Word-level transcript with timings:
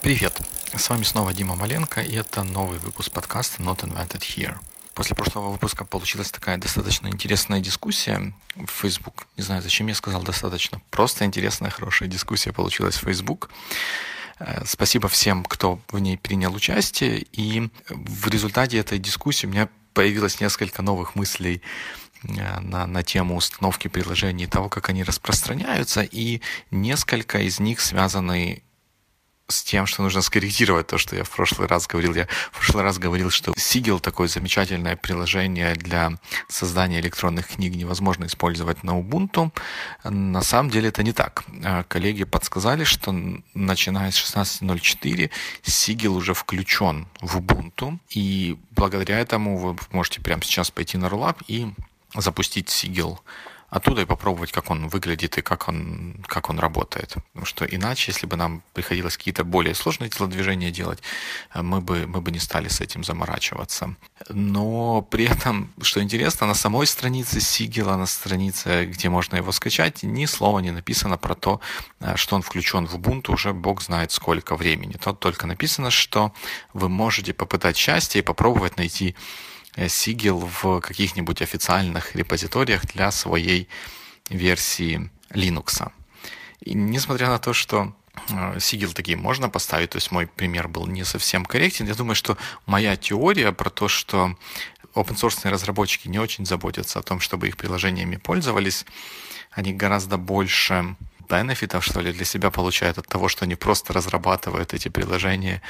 Привет! 0.00 0.40
С 0.76 0.90
вами 0.90 1.02
снова 1.02 1.34
Дима 1.34 1.56
Маленко, 1.56 2.00
и 2.00 2.14
это 2.14 2.44
новый 2.44 2.78
выпуск 2.78 3.10
подкаста 3.10 3.60
Not 3.64 3.80
Invented 3.80 4.20
Here. 4.20 4.56
После 4.94 5.16
прошлого 5.16 5.50
выпуска 5.50 5.84
получилась 5.84 6.30
такая 6.30 6.56
достаточно 6.56 7.08
интересная 7.08 7.58
дискуссия 7.60 8.32
в 8.54 8.68
Facebook. 8.68 9.26
Не 9.36 9.42
знаю, 9.42 9.60
зачем 9.60 9.88
я 9.88 9.96
сказал 9.96 10.22
достаточно. 10.22 10.80
Просто 10.90 11.24
интересная, 11.24 11.70
хорошая 11.70 12.08
дискуссия 12.08 12.52
получилась 12.52 12.94
в 12.94 13.00
Facebook. 13.00 13.50
Э, 14.38 14.62
спасибо 14.66 15.08
всем, 15.08 15.44
кто 15.44 15.80
в 15.90 15.98
ней 15.98 16.16
принял 16.16 16.54
участие. 16.54 17.26
И 17.32 17.68
в 17.88 18.28
результате 18.28 18.78
этой 18.78 19.00
дискуссии 19.00 19.46
у 19.46 19.50
меня 19.50 19.68
появилось 19.94 20.40
несколько 20.40 20.80
новых 20.80 21.16
мыслей 21.16 21.60
э, 22.22 22.60
на, 22.60 22.86
на 22.86 23.02
тему 23.02 23.34
установки 23.34 23.88
приложений, 23.88 24.46
того, 24.46 24.68
как 24.68 24.90
они 24.90 25.02
распространяются, 25.02 26.02
и 26.02 26.40
несколько 26.70 27.40
из 27.40 27.58
них 27.58 27.80
связаны 27.80 28.62
с 29.48 29.62
тем, 29.62 29.86
что 29.86 30.02
нужно 30.02 30.20
скорректировать 30.20 30.86
то, 30.86 30.98
что 30.98 31.16
я 31.16 31.24
в 31.24 31.30
прошлый 31.30 31.68
раз 31.68 31.86
говорил. 31.86 32.14
Я 32.14 32.26
в 32.52 32.58
прошлый 32.58 32.84
раз 32.84 32.98
говорил, 32.98 33.30
что 33.30 33.52
Sigil 33.52 33.98
такое 33.98 34.28
замечательное 34.28 34.94
приложение 34.94 35.74
для 35.74 36.12
создания 36.48 37.00
электронных 37.00 37.48
книг 37.48 37.74
невозможно 37.74 38.26
использовать 38.26 38.84
на 38.84 38.90
Ubuntu. 38.90 39.50
На 40.04 40.42
самом 40.42 40.70
деле 40.70 40.90
это 40.90 41.02
не 41.02 41.12
так. 41.12 41.44
А, 41.64 41.82
коллеги 41.84 42.24
подсказали, 42.24 42.84
что 42.84 43.14
начиная 43.54 44.10
с 44.10 44.16
16.04 44.16 45.30
Sigil 45.62 46.08
уже 46.08 46.34
включен 46.34 47.08
в 47.22 47.38
Ubuntu, 47.38 47.98
и 48.10 48.58
благодаря 48.72 49.18
этому 49.18 49.56
вы 49.56 49.76
можете 49.92 50.20
прямо 50.20 50.42
сейчас 50.42 50.70
пойти 50.70 50.98
на 50.98 51.06
Rollup 51.06 51.42
и 51.46 51.68
запустить 52.14 52.68
Sigil 52.68 53.18
оттуда 53.70 54.02
и 54.02 54.04
попробовать, 54.06 54.52
как 54.52 54.70
он 54.70 54.88
выглядит 54.88 55.38
и 55.38 55.42
как 55.42 55.68
он, 55.68 56.24
как 56.26 56.48
он 56.50 56.58
работает. 56.58 57.14
Потому 57.32 57.46
что 57.46 57.64
иначе, 57.64 58.12
если 58.12 58.26
бы 58.26 58.36
нам 58.36 58.62
приходилось 58.72 59.16
какие-то 59.16 59.44
более 59.44 59.74
сложные 59.74 60.10
телодвижения 60.10 60.70
делать, 60.70 61.02
э, 61.54 61.62
мы 61.62 61.80
бы, 61.80 62.06
мы 62.06 62.20
бы 62.20 62.30
не 62.30 62.38
стали 62.38 62.68
с 62.68 62.80
этим 62.80 63.04
заморачиваться. 63.04 63.94
Но 64.30 65.02
при 65.02 65.24
этом, 65.24 65.70
что 65.82 66.02
интересно, 66.02 66.46
на 66.46 66.54
самой 66.54 66.86
странице 66.86 67.40
Сигела, 67.40 67.96
на 67.96 68.06
странице, 68.06 68.86
где 68.86 69.08
можно 69.08 69.36
его 69.36 69.52
скачать, 69.52 70.02
ни 70.02 70.26
слова 70.26 70.60
не 70.60 70.70
написано 70.70 71.18
про 71.18 71.34
то, 71.34 71.60
э, 72.00 72.16
что 72.16 72.36
он 72.36 72.42
включен 72.42 72.86
в 72.86 72.94
Ubuntu 72.96 73.32
уже 73.32 73.52
бог 73.52 73.82
знает 73.82 74.12
сколько 74.12 74.56
времени. 74.56 74.94
Тут 74.94 75.20
только 75.20 75.46
написано, 75.46 75.90
что 75.90 76.32
вы 76.72 76.88
можете 76.88 77.34
попытать 77.34 77.76
счастье 77.76 78.20
и 78.20 78.24
попробовать 78.24 78.78
найти 78.78 79.14
Sigil 79.86 80.50
в 80.62 80.80
каких-нибудь 80.80 81.42
официальных 81.42 82.14
репозиториях 82.16 82.86
для 82.86 83.10
своей 83.10 83.68
версии 84.28 85.10
Linux. 85.30 85.90
И 86.60 86.74
несмотря 86.74 87.28
на 87.28 87.38
то, 87.38 87.52
что 87.52 87.94
Sigil 88.28 88.92
такие 88.92 89.16
можно 89.16 89.48
поставить, 89.48 89.90
то 89.90 89.96
есть 89.96 90.10
мой 90.10 90.26
пример 90.26 90.68
был 90.68 90.86
не 90.86 91.04
совсем 91.04 91.44
корректен, 91.44 91.86
я 91.86 91.94
думаю, 91.94 92.16
что 92.16 92.36
моя 92.66 92.96
теория 92.96 93.52
про 93.52 93.70
то, 93.70 93.88
что 93.88 94.36
open 94.94 95.14
source 95.14 95.48
разработчики 95.48 96.08
не 96.08 96.18
очень 96.18 96.44
заботятся 96.44 96.98
о 96.98 97.02
том, 97.02 97.20
чтобы 97.20 97.48
их 97.48 97.56
приложениями 97.56 98.16
пользовались, 98.16 98.84
они 99.52 99.72
гораздо 99.72 100.16
больше 100.16 100.96
бенефитов, 101.28 101.84
что 101.84 102.00
ли, 102.00 102.12
для 102.12 102.24
себя 102.24 102.50
получают 102.50 102.98
от 102.98 103.06
того, 103.06 103.28
что 103.28 103.44
они 103.44 103.54
просто 103.54 103.92
разрабатывают 103.92 104.74
эти 104.74 104.88
приложения 104.88 105.62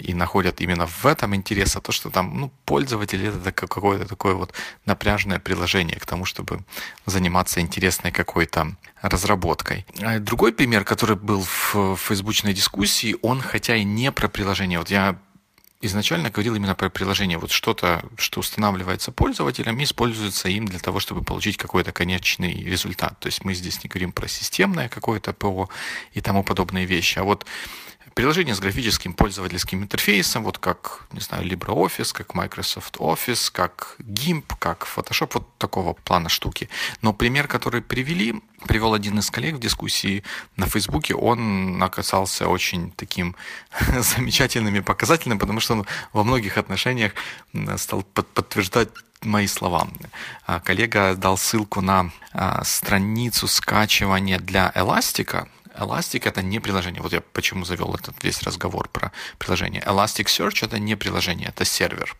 и 0.00 0.14
находят 0.14 0.60
именно 0.60 0.86
в 0.86 1.06
этом 1.06 1.34
интерес, 1.34 1.76
а 1.76 1.80
то, 1.80 1.92
что 1.92 2.10
там, 2.10 2.40
ну, 2.40 2.52
пользователь 2.64 3.26
это 3.26 3.52
какое-то 3.52 4.06
такое 4.06 4.34
вот 4.34 4.52
напряжное 4.86 5.38
приложение 5.38 5.98
к 5.98 6.06
тому, 6.06 6.24
чтобы 6.24 6.60
заниматься 7.06 7.60
интересной 7.60 8.12
какой-то 8.12 8.76
разработкой. 9.02 9.86
А 10.00 10.18
другой 10.18 10.52
пример, 10.52 10.84
который 10.84 11.16
был 11.16 11.44
в 11.72 11.96
фейсбучной 11.96 12.54
дискуссии, 12.54 13.16
он 13.22 13.40
хотя 13.40 13.76
и 13.76 13.84
не 13.84 14.10
про 14.12 14.28
приложение, 14.28 14.78
вот 14.78 14.90
я 14.90 15.18
изначально 15.80 16.30
говорил 16.30 16.54
именно 16.56 16.74
про 16.74 16.90
приложение. 16.90 17.38
Вот 17.38 17.50
что-то, 17.50 18.02
что 18.16 18.40
устанавливается 18.40 19.12
пользователем 19.12 19.82
используется 19.82 20.48
им 20.48 20.66
для 20.66 20.78
того, 20.78 20.98
чтобы 20.98 21.22
получить 21.22 21.56
какой-то 21.56 21.92
конечный 21.92 22.64
результат. 22.64 23.18
То 23.20 23.26
есть 23.26 23.44
мы 23.44 23.54
здесь 23.54 23.82
не 23.84 23.88
говорим 23.88 24.12
про 24.12 24.26
системное 24.28 24.88
какое-то 24.88 25.32
ПО 25.32 25.68
и 26.14 26.20
тому 26.20 26.42
подобные 26.42 26.84
вещи. 26.84 27.18
А 27.18 27.24
вот 27.24 27.46
приложение 28.18 28.52
с 28.52 28.58
графическим 28.58 29.12
пользовательским 29.12 29.84
интерфейсом, 29.84 30.42
вот 30.42 30.58
как, 30.58 31.06
не 31.12 31.20
знаю, 31.20 31.44
LibreOffice, 31.44 32.12
как 32.12 32.34
Microsoft 32.34 32.96
Office, 32.96 33.48
как 33.52 33.94
GIMP, 34.00 34.54
как 34.58 34.88
Photoshop, 34.96 35.30
вот 35.34 35.56
такого 35.56 35.92
плана 35.92 36.28
штуки. 36.28 36.68
Но 37.00 37.12
пример, 37.12 37.46
который 37.46 37.80
привели, 37.80 38.34
привел 38.66 38.94
один 38.94 39.20
из 39.20 39.30
коллег 39.30 39.54
в 39.54 39.60
дискуссии 39.60 40.24
на 40.56 40.66
Фейсбуке, 40.66 41.14
он 41.14 41.80
оказался 41.80 42.48
очень 42.48 42.90
таким 42.90 43.36
замечательным 44.00 44.74
и 44.74 44.80
показательным, 44.80 45.38
потому 45.38 45.60
что 45.60 45.74
он 45.74 45.86
во 46.12 46.24
многих 46.24 46.58
отношениях 46.58 47.12
стал 47.76 48.02
подтверждать 48.02 48.88
мои 49.22 49.46
слова. 49.46 49.86
А 50.44 50.58
коллега 50.58 51.14
дал 51.14 51.38
ссылку 51.38 51.80
на 51.82 52.10
а, 52.32 52.64
страницу 52.64 53.46
скачивания 53.46 54.40
для 54.40 54.72
Эластика, 54.74 55.46
Elastic 55.78 56.28
это 56.28 56.42
не 56.42 56.60
приложение. 56.60 57.02
Вот 57.02 57.12
я 57.12 57.20
почему 57.20 57.64
завел 57.64 57.94
этот 57.94 58.22
весь 58.24 58.42
разговор 58.42 58.88
про 58.88 59.12
приложение. 59.38 59.82
Elasticsearch 59.82 60.64
это 60.64 60.78
не 60.78 60.96
приложение, 60.96 61.48
это 61.48 61.64
сервер. 61.64 62.16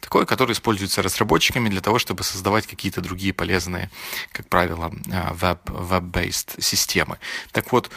Такой, 0.00 0.26
который 0.26 0.52
используется 0.52 1.02
разработчиками 1.02 1.70
для 1.70 1.80
того, 1.80 1.98
чтобы 1.98 2.24
создавать 2.24 2.66
какие-то 2.66 3.00
другие 3.00 3.32
полезные, 3.32 3.90
как 4.32 4.46
правило, 4.48 4.92
веб, 5.32 5.70
web-based 5.70 6.60
системы. 6.60 7.18
Так 7.52 7.72
вот, 7.72 7.90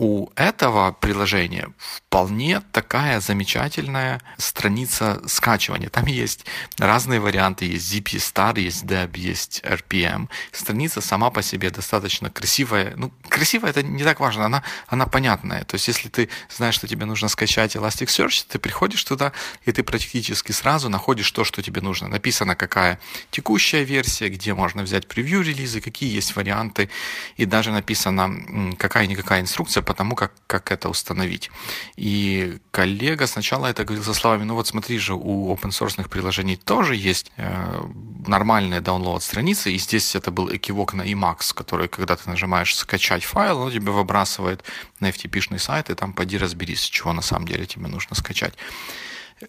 у 0.00 0.30
этого 0.34 0.92
приложения 0.92 1.68
вполне 1.78 2.62
такая 2.72 3.20
замечательная 3.20 4.22
страница 4.38 5.20
скачивания. 5.26 5.90
Там 5.90 6.06
есть 6.06 6.46
разные 6.78 7.20
варианты, 7.20 7.66
есть 7.66 7.92
ZP 7.92 8.16
Star, 8.16 8.58
есть 8.58 8.84
Deb, 8.84 9.18
есть 9.18 9.60
RPM. 9.62 10.30
Страница 10.52 11.02
сама 11.02 11.28
по 11.28 11.42
себе 11.42 11.68
достаточно 11.68 12.30
красивая. 12.30 12.94
Ну, 12.96 13.12
красивая 13.28 13.70
это 13.70 13.82
не 13.82 14.02
так 14.02 14.20
важно, 14.20 14.46
она, 14.46 14.62
она 14.86 15.04
понятная. 15.04 15.64
То 15.64 15.74
есть, 15.74 15.86
если 15.88 16.08
ты 16.08 16.30
знаешь, 16.48 16.76
что 16.76 16.88
тебе 16.88 17.04
нужно 17.04 17.28
скачать 17.28 17.76
Elasticsearch, 17.76 18.46
ты 18.48 18.58
приходишь 18.58 19.04
туда, 19.04 19.32
и 19.66 19.72
ты 19.72 19.82
практически 19.82 20.52
сразу 20.52 20.88
находишь 20.88 21.30
то, 21.30 21.44
что 21.44 21.62
тебе 21.62 21.82
нужно. 21.82 22.08
Написано, 22.08 22.56
какая 22.56 22.98
текущая 23.30 23.84
версия, 23.84 24.30
где 24.30 24.54
можно 24.54 24.82
взять 24.82 25.06
превью 25.06 25.42
релизы, 25.42 25.82
какие 25.82 26.10
есть 26.10 26.36
варианты, 26.36 26.88
и 27.36 27.44
даже 27.44 27.70
написано, 27.70 28.74
какая-никакая 28.78 29.42
инструкция 29.42 29.82
по 29.90 29.94
тому, 29.94 30.14
как, 30.14 30.32
как 30.46 30.70
это 30.70 30.88
установить. 30.88 31.50
И 31.96 32.58
коллега 32.70 33.26
сначала 33.26 33.66
это 33.66 33.84
говорил 33.84 34.04
со 34.04 34.14
словами, 34.14 34.44
ну 34.44 34.54
вот 34.54 34.68
смотри 34.68 34.98
же, 34.98 35.14
у 35.14 35.52
open 35.52 35.70
source 35.70 36.08
приложений 36.08 36.60
тоже 36.64 36.94
есть 36.94 37.32
э, 37.36 37.82
нормальные 38.24 38.80
download 38.82 39.20
страницы, 39.20 39.72
и 39.72 39.78
здесь 39.78 40.14
это 40.14 40.30
был 40.30 40.48
экивок 40.54 40.94
на 40.94 41.02
Emacs, 41.02 41.52
который, 41.52 41.88
когда 41.88 42.14
ты 42.14 42.30
нажимаешь 42.30 42.76
скачать 42.76 43.24
файл, 43.24 43.62
он 43.62 43.72
тебе 43.72 43.90
выбрасывает 43.90 44.62
на 45.00 45.08
FTP-шный 45.08 45.58
сайт, 45.58 45.90
и 45.90 45.94
там 45.94 46.12
поди 46.12 46.38
разберись, 46.38 46.84
чего 46.84 47.12
на 47.12 47.22
самом 47.22 47.48
деле 47.48 47.66
тебе 47.66 47.88
нужно 47.88 48.14
скачать. 48.14 48.54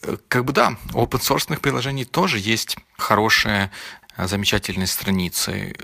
Э, 0.02 0.18
как 0.28 0.46
бы 0.46 0.54
да, 0.54 0.76
у 0.96 1.06
open 1.06 1.20
source 1.20 1.60
приложений 1.60 2.06
тоже 2.06 2.40
есть 2.40 2.78
хорошие, 2.98 3.70
э, 4.18 4.28
замечательные 4.28 4.88
страницы, 4.88 5.76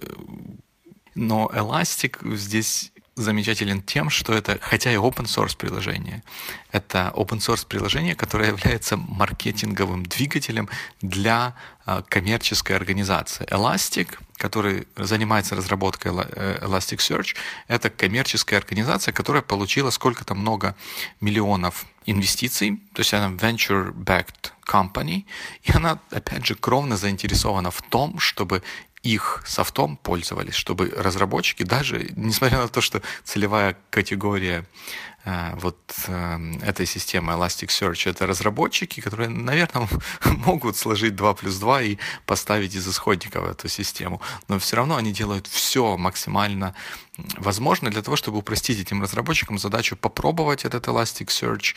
но 1.14 1.46
Elastic 1.54 2.36
здесь 2.36 2.92
замечателен 3.18 3.82
тем, 3.82 4.10
что 4.10 4.34
это, 4.34 4.58
хотя 4.62 4.92
и 4.92 4.96
open 4.96 5.26
source 5.26 5.58
приложение, 5.58 6.24
это 6.72 7.12
open 7.16 7.40
source 7.40 7.66
приложение, 7.68 8.16
которое 8.16 8.50
является 8.50 8.96
маркетинговым 8.96 10.06
двигателем 10.06 10.70
для 11.02 11.56
а, 11.86 12.04
коммерческой 12.04 12.74
организации. 12.76 13.46
Elastic, 13.48 14.20
который 14.38 14.88
занимается 14.96 15.56
разработкой 15.56 16.12
э, 16.14 16.60
Elasticsearch, 16.62 17.36
это 17.68 17.90
коммерческая 17.90 18.60
организация, 18.60 19.12
которая 19.12 19.42
получила 19.42 19.90
сколько-то 19.90 20.36
много 20.36 20.76
миллионов 21.20 21.86
инвестиций, 22.06 22.80
то 22.94 23.00
есть 23.02 23.14
она 23.14 23.36
venture-backed 23.36 24.52
company, 24.66 25.26
и 25.64 25.72
она, 25.72 26.00
опять 26.12 26.46
же, 26.46 26.56
кровно 26.56 26.98
заинтересована 26.98 27.72
в 27.72 27.82
том, 27.82 28.20
чтобы 28.20 28.62
их 29.08 29.42
софтом 29.46 29.98
пользовались, 29.98 30.56
чтобы 30.56 30.94
разработчики, 30.98 31.64
даже 31.64 32.10
несмотря 32.16 32.60
на 32.60 32.68
то, 32.68 32.82
что 32.82 33.02
целевая 33.24 33.78
категория 33.90 34.66
э, 35.24 35.56
вот 35.56 35.78
э, 36.08 36.38
этой 36.62 36.86
системы 36.86 37.34
Elasticsearch 37.34 38.10
это 38.10 38.28
разработчики, 38.28 39.00
которые, 39.00 39.30
наверное, 39.30 39.88
могут 40.26 40.78
сложить 40.78 41.16
2 41.16 41.34
плюс 41.36 41.56
2 41.58 41.82
и 41.84 41.98
поставить 42.26 42.76
из 42.76 42.88
исходников 42.88 43.48
эту 43.50 43.70
систему, 43.70 44.22
но 44.50 44.60
все 44.60 44.76
равно 44.76 44.98
они 44.98 45.14
делают 45.14 45.48
все 45.48 45.96
максимально 45.98 46.76
возможное 47.38 47.92
для 47.92 48.02
того, 48.02 48.18
чтобы 48.18 48.38
упростить 48.38 48.80
этим 48.80 49.02
разработчикам 49.02 49.58
задачу 49.58 49.96
попробовать 49.96 50.66
этот 50.66 50.88
Elasticsearch, 50.88 51.76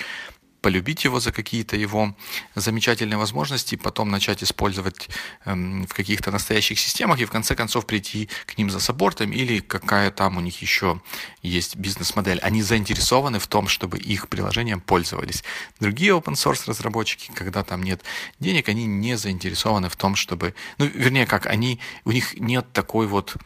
полюбить 0.61 1.05
его 1.05 1.21
за 1.21 1.33
какие-то 1.33 1.77
его 1.77 2.15
замечательные 2.55 3.19
возможности, 3.19 3.77
потом 3.77 4.11
начать 4.11 4.43
использовать 4.43 5.09
эм, 5.45 5.87
в 5.87 5.95
каких-то 5.95 6.31
настоящих 6.31 6.79
системах 6.79 7.21
и 7.21 7.25
в 7.25 7.31
конце 7.31 7.55
концов 7.55 7.87
прийти 7.87 8.29
к 8.47 8.59
ним 8.59 8.71
за 8.71 8.81
саппортом 8.81 9.33
или 9.33 9.61
какая 9.61 10.11
там 10.11 10.37
у 10.37 10.41
них 10.41 10.61
еще 10.63 11.01
есть 11.43 11.77
бизнес-модель. 11.77 12.39
Они 12.41 12.63
заинтересованы 12.63 13.39
в 13.39 13.47
том, 13.47 13.69
чтобы 13.69 13.99
их 13.99 14.29
приложением 14.29 14.81
пользовались. 14.81 15.43
Другие 15.81 16.13
open 16.13 16.35
source 16.35 16.63
разработчики, 16.67 17.31
когда 17.35 17.65
там 17.65 17.83
нет 17.83 18.03
денег, 18.39 18.69
они 18.69 18.87
не 18.87 19.17
заинтересованы 19.17 19.89
в 19.89 19.97
том, 19.97 20.17
чтобы, 20.17 20.55
ну, 20.79 20.87
вернее, 20.87 21.27
как, 21.27 21.47
они, 21.47 21.81
у 22.05 22.13
них 22.13 22.39
нет 22.39 22.73
такой 22.73 23.07
вот 23.07 23.37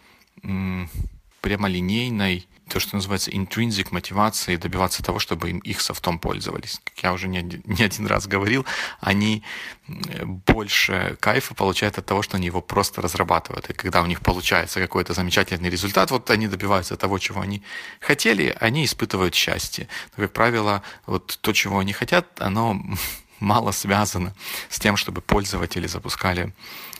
прямолинейной 1.40 2.46
то, 2.68 2.80
что 2.80 2.96
называется 2.96 3.30
intrinsic 3.30 3.88
мотивации 3.90 4.56
добиваться 4.56 5.02
того, 5.02 5.18
чтобы 5.18 5.50
им 5.50 5.58
их 5.58 5.80
софтом 5.80 6.18
пользовались. 6.18 6.80
Как 6.84 7.02
я 7.02 7.12
уже 7.12 7.28
не, 7.28 7.42
не 7.64 7.84
один 7.84 8.06
раз 8.06 8.26
говорил, 8.26 8.64
они 9.00 9.42
больше 9.86 11.16
кайфа 11.20 11.54
получают 11.54 11.98
от 11.98 12.06
того, 12.06 12.22
что 12.22 12.36
они 12.36 12.46
его 12.46 12.62
просто 12.62 13.02
разрабатывают. 13.02 13.68
И 13.70 13.74
когда 13.74 14.02
у 14.02 14.06
них 14.06 14.20
получается 14.20 14.80
какой-то 14.80 15.12
замечательный 15.12 15.68
результат, 15.68 16.10
вот 16.10 16.30
они 16.30 16.48
добиваются 16.48 16.96
того, 16.96 17.18
чего 17.18 17.42
они 17.42 17.62
хотели, 18.00 18.56
они 18.60 18.84
испытывают 18.84 19.34
счастье. 19.34 19.88
Но, 20.16 20.24
как 20.24 20.32
правило, 20.32 20.82
вот 21.06 21.38
то, 21.40 21.52
чего 21.52 21.78
они 21.78 21.92
хотят, 21.92 22.40
оно 22.40 22.80
мало 23.40 23.72
связано 23.72 24.34
с 24.70 24.78
тем, 24.78 24.96
чтобы 24.96 25.20
пользователи 25.20 25.86
запускали 25.86 26.52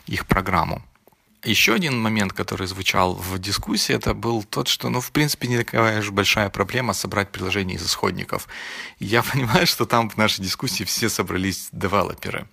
их 0.06 0.26
программу. 0.26 0.82
Еще 1.44 1.74
один 1.74 2.00
момент, 2.00 2.32
который 2.32 2.66
звучал 2.66 3.14
в 3.14 3.38
дискуссии, 3.38 3.94
это 3.94 4.14
был 4.14 4.42
тот, 4.42 4.66
что, 4.68 4.88
ну, 4.88 5.00
в 5.00 5.10
принципе, 5.10 5.46
не 5.46 5.58
такая 5.58 6.00
уж 6.00 6.10
большая 6.10 6.48
проблема 6.48 6.94
собрать 6.94 7.30
приложение 7.30 7.76
из 7.76 7.84
исходников. 7.84 8.48
Я 8.98 9.22
понимаю, 9.32 9.66
что 9.66 9.84
там 9.84 10.08
в 10.08 10.16
нашей 10.16 10.42
дискуссии 10.42 10.84
все 10.84 11.08
собрались 11.08 11.68
девелоперы. 11.70 12.48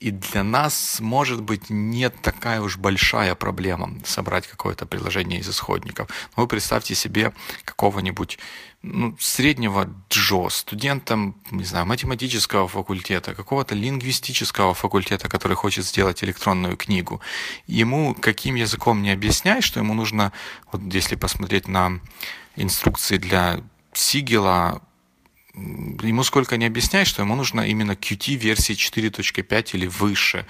И 0.00 0.12
для 0.12 0.44
нас, 0.44 1.00
может 1.00 1.42
быть, 1.42 1.70
нет 1.70 2.14
такая 2.22 2.60
уж 2.60 2.76
большая 2.76 3.34
проблема 3.34 3.98
собрать 4.04 4.46
какое-то 4.46 4.86
приложение 4.86 5.40
из 5.40 5.48
исходников. 5.48 6.08
Но 6.36 6.42
вы 6.44 6.48
представьте 6.48 6.94
себе 6.94 7.32
какого-нибудь 7.64 8.38
ну, 8.82 9.16
среднего 9.18 9.92
Джо, 10.08 10.48
студентом, 10.50 11.34
не 11.50 11.64
знаю, 11.64 11.84
математического 11.86 12.68
факультета, 12.68 13.34
какого-то 13.34 13.74
лингвистического 13.74 14.72
факультета, 14.72 15.28
который 15.28 15.56
хочет 15.56 15.84
сделать 15.84 16.22
электронную 16.22 16.76
книгу. 16.76 17.20
Ему 17.66 18.14
каким 18.14 18.54
языком 18.54 19.02
не 19.02 19.10
объясняй, 19.10 19.62
что 19.62 19.80
ему 19.80 19.94
нужно, 19.94 20.32
вот 20.70 20.80
если 20.94 21.16
посмотреть 21.16 21.66
на 21.66 22.00
инструкции 22.54 23.16
для 23.16 23.64
Сигела, 23.92 24.80
ему 26.02 26.22
сколько 26.22 26.56
не 26.56 26.66
объясняй, 26.66 27.04
что 27.04 27.22
ему 27.22 27.34
нужно 27.36 27.62
именно 27.62 27.92
Qt 27.92 28.34
версии 28.34 28.74
4.5 28.74 29.70
или 29.72 29.86
выше, 29.86 30.46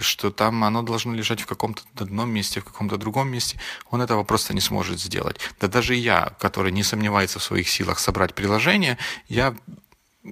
что 0.00 0.30
там 0.30 0.64
оно 0.64 0.82
должно 0.82 1.14
лежать 1.14 1.40
в 1.40 1.46
каком-то 1.46 1.82
одном 1.98 2.30
месте, 2.30 2.60
в 2.60 2.64
каком-то 2.64 2.96
другом 2.96 3.28
месте, 3.28 3.58
он 3.90 4.00
этого 4.00 4.24
просто 4.24 4.54
не 4.54 4.60
сможет 4.60 5.00
сделать. 5.00 5.38
Да 5.60 5.68
даже 5.68 5.94
я, 5.94 6.34
который 6.38 6.72
не 6.72 6.82
сомневается 6.82 7.38
в 7.38 7.42
своих 7.42 7.68
силах 7.68 7.98
собрать 7.98 8.34
приложение, 8.34 8.98
я 9.28 9.54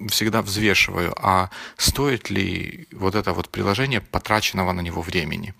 всегда 0.09 0.41
взвешиваю, 0.41 1.13
а 1.17 1.49
стоит 1.77 2.29
ли 2.29 2.87
вот 2.91 3.15
это 3.15 3.33
вот 3.33 3.49
приложение 3.49 4.01
потраченного 4.01 4.71
на 4.71 4.81
него 4.81 5.01
времени. 5.01 5.53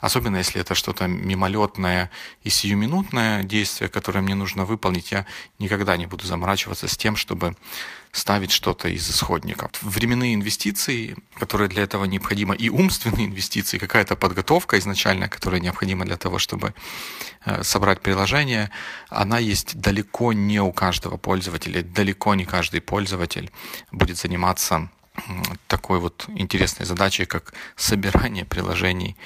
Особенно 0.00 0.36
если 0.36 0.60
это 0.60 0.74
что-то 0.74 1.06
мимолетное 1.06 2.10
и 2.42 2.50
сиюминутное 2.50 3.42
действие, 3.42 3.88
которое 3.88 4.20
мне 4.20 4.34
нужно 4.34 4.64
выполнить, 4.64 5.12
я 5.12 5.26
никогда 5.58 5.96
не 5.96 6.06
буду 6.06 6.26
заморачиваться 6.26 6.86
с 6.86 6.96
тем, 6.96 7.16
чтобы 7.16 7.56
ставить 8.12 8.50
что-то 8.50 8.88
из 8.88 9.08
исходников. 9.10 9.70
Временные 9.82 10.34
инвестиции, 10.34 11.16
которые 11.38 11.68
для 11.68 11.82
этого 11.82 12.04
необходимы, 12.04 12.56
и 12.56 12.70
умственные 12.70 13.26
инвестиции, 13.26 13.78
какая-то 13.78 14.16
подготовка 14.16 14.78
изначальная, 14.78 15.28
которая 15.28 15.60
необходима 15.60 16.04
для 16.04 16.16
того, 16.16 16.38
чтобы 16.38 16.74
э, 17.44 17.62
собрать 17.62 18.00
приложение, 18.00 18.70
она 19.08 19.38
есть 19.38 19.78
далеко 19.78 20.32
не 20.32 20.60
у 20.60 20.72
каждого 20.72 21.16
пользователя, 21.16 21.82
далеко 21.82 22.34
не 22.34 22.44
каждый 22.44 22.80
пользователь 22.80 23.50
будет 23.92 24.16
заниматься 24.16 24.88
такой 25.66 25.98
вот 25.98 26.26
интересной 26.28 26.86
задачей, 26.86 27.24
как 27.24 27.54
собирание 27.74 28.44
приложений 28.44 29.16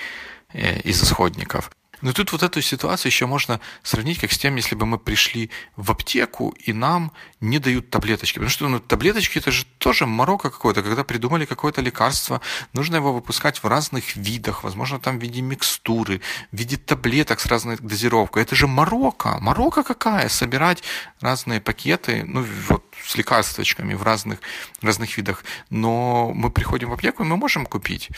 из 0.52 1.02
исходников. 1.02 1.70
Но 2.02 2.12
тут 2.12 2.32
вот 2.32 2.42
эту 2.42 2.62
ситуацию 2.62 3.10
еще 3.10 3.26
можно 3.26 3.60
сравнить 3.82 4.18
как 4.18 4.32
с 4.32 4.38
тем, 4.38 4.56
если 4.56 4.74
бы 4.74 4.86
мы 4.86 4.98
пришли 4.98 5.50
в 5.76 5.90
аптеку 5.90 6.54
и 6.58 6.72
нам 6.72 7.12
не 7.40 7.58
дают 7.58 7.90
таблеточки. 7.90 8.34
Потому 8.34 8.50
что 8.50 8.68
ну, 8.68 8.80
таблеточки 8.80 9.38
это 9.38 9.50
же 9.50 9.64
тоже 9.78 10.06
морока 10.06 10.50
какое-то. 10.50 10.82
Когда 10.82 11.04
придумали 11.04 11.44
какое-то 11.44 11.82
лекарство, 11.82 12.40
нужно 12.72 12.96
его 12.96 13.12
выпускать 13.12 13.62
в 13.62 13.66
разных 13.66 14.16
видах, 14.16 14.64
возможно, 14.64 14.98
там 14.98 15.18
в 15.18 15.22
виде 15.22 15.42
микстуры, 15.42 16.22
в 16.52 16.56
виде 16.56 16.76
таблеток 16.76 17.40
с 17.40 17.46
разной 17.46 17.76
дозировкой. 17.76 18.42
Это 18.42 18.56
же 18.56 18.66
морока. 18.66 19.38
Морока 19.40 19.82
какая? 19.82 20.28
Собирать 20.28 20.82
разные 21.20 21.60
пакеты, 21.60 22.24
ну 22.26 22.46
вот 22.68 22.89
с 23.04 23.16
лекарствочками 23.16 23.94
в 23.94 24.02
разных, 24.02 24.40
разных 24.82 25.16
видах. 25.16 25.44
Но 25.70 26.32
мы 26.34 26.50
приходим 26.50 26.90
в 26.90 26.92
аптеку, 26.92 27.22
и 27.22 27.26
мы 27.26 27.36
можем 27.36 27.66
купить. 27.66 28.10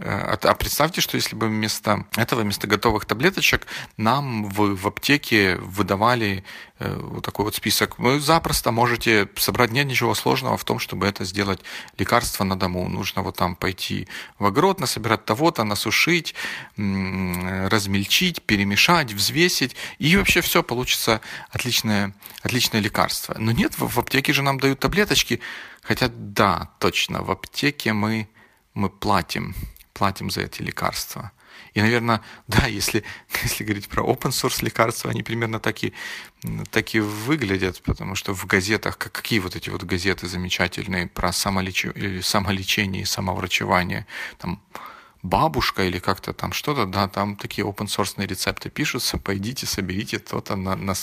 Э, 0.00 0.36
а 0.42 0.54
представьте, 0.54 1.00
что 1.00 1.16
если 1.16 1.36
бы 1.36 1.48
вместо 1.48 2.06
этого, 2.16 2.40
вместо 2.40 2.66
готовых 2.66 3.04
таблеточек, 3.04 3.66
нам 3.96 4.48
в, 4.48 4.74
в 4.74 4.86
аптеке 4.86 5.56
выдавали 5.56 6.44
э, 6.78 6.98
вот 6.98 7.24
такой 7.24 7.44
вот 7.44 7.54
список. 7.54 7.98
Вы 7.98 8.20
запросто 8.20 8.70
можете 8.72 9.28
собрать, 9.36 9.70
нет 9.70 9.86
ничего 9.86 10.14
сложного 10.14 10.56
в 10.56 10.64
том, 10.64 10.78
чтобы 10.78 11.06
это 11.06 11.24
сделать 11.24 11.60
лекарство 11.98 12.44
на 12.44 12.58
дому. 12.58 12.88
Нужно 12.88 13.22
вот 13.22 13.36
там 13.36 13.56
пойти 13.56 14.08
в 14.38 14.46
огород, 14.46 14.80
насобирать 14.80 15.24
того-то, 15.24 15.64
насушить, 15.64 16.34
размельчить, 16.76 18.42
перемешать, 18.42 19.12
взвесить, 19.12 19.76
и 19.98 20.16
вообще 20.16 20.40
все 20.40 20.62
получится 20.62 21.20
отличное, 21.50 22.14
отличное 22.42 22.80
лекарство. 22.80 23.36
Но 23.38 23.52
нет, 23.52 23.78
в, 23.78 23.86
в 23.86 23.98
аптеке 23.98 24.19
же 24.28 24.42
нам 24.42 24.58
дают 24.60 24.80
таблеточки, 24.80 25.40
хотя 25.82 26.08
да, 26.08 26.70
точно, 26.78 27.22
в 27.22 27.30
аптеке 27.30 27.92
мы, 27.92 28.28
мы 28.74 28.90
платим 28.90 29.54
платим 30.00 30.30
за 30.30 30.40
эти 30.40 30.62
лекарства. 30.62 31.30
И, 31.74 31.82
наверное, 31.82 32.22
да, 32.48 32.66
если, 32.66 33.04
если 33.42 33.64
говорить 33.64 33.88
про 33.88 34.02
open 34.02 34.30
source 34.30 34.64
лекарства, 34.64 35.10
они 35.10 35.22
примерно 35.22 35.60
так 35.60 35.84
и, 35.84 35.92
так 36.70 36.94
и 36.94 37.00
выглядят, 37.00 37.82
потому 37.82 38.14
что 38.14 38.34
в 38.34 38.46
газетах, 38.46 38.96
как, 38.96 39.12
какие 39.12 39.40
вот 39.40 39.56
эти 39.56 39.68
вот 39.68 39.82
газеты 39.82 40.26
замечательные 40.26 41.06
про 41.06 41.32
самолеч... 41.32 41.86
самолечение 42.22 43.02
и 43.02 43.04
самоврачевание, 43.04 44.06
там 44.38 44.62
бабушка 45.22 45.84
или 45.84 45.98
как-то 45.98 46.32
там 46.32 46.52
что-то, 46.52 46.86
да, 46.86 47.08
там 47.08 47.36
такие 47.36 47.66
open 47.66 47.86
source 47.86 48.14
рецепты 48.26 48.70
пишутся, 48.70 49.18
пойдите, 49.24 49.66
соберите 49.66 50.18
то-то 50.18 50.56
на, 50.56 50.76
на, 50.76 50.94